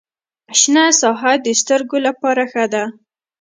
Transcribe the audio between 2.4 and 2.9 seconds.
ښه ده.